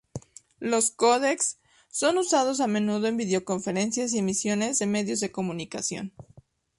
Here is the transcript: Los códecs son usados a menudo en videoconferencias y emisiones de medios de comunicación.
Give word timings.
Los 0.59 0.89
códecs 0.89 1.59
son 1.91 2.17
usados 2.17 2.59
a 2.59 2.65
menudo 2.65 3.05
en 3.05 3.17
videoconferencias 3.17 4.13
y 4.13 4.17
emisiones 4.17 4.79
de 4.79 4.87
medios 4.87 5.19
de 5.19 5.31
comunicación. 5.31 6.11